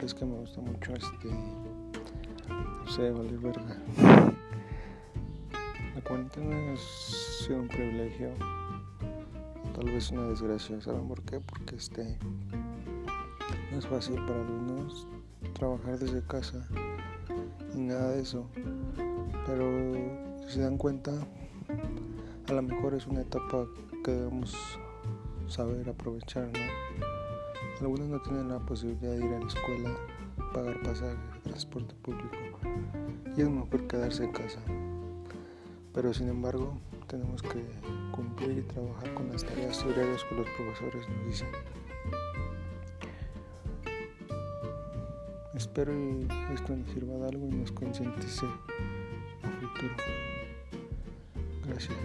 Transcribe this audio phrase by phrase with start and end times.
[0.00, 3.76] es que me gusta mucho este, no sé, valer verga.
[5.94, 8.30] La cuarentena ha sido un privilegio,
[9.74, 11.40] tal vez una desgracia, ¿saben por qué?
[11.40, 12.18] Porque este,
[13.72, 15.06] no es fácil para algunos
[15.54, 16.66] trabajar desde casa
[17.74, 18.48] y nada de eso,
[19.46, 19.92] pero
[20.46, 21.12] si se dan cuenta,
[22.48, 23.66] a lo mejor es una etapa
[24.04, 24.56] que debemos
[25.48, 27.08] saber aprovechar, ¿no?
[27.80, 29.96] Algunos no tienen la posibilidad de ir a la escuela,
[30.52, 32.58] pagar pasajes, transporte público
[33.36, 34.60] y es mejor quedarse en casa.
[35.94, 37.64] Pero sin embargo, tenemos que
[38.12, 41.48] cumplir y trabajar con las tareas diarias que los profesores nos dicen.
[45.54, 48.46] Espero que esto nos sirva de algo y nos concientice
[49.42, 49.94] a futuro.
[51.66, 51.96] Gracias.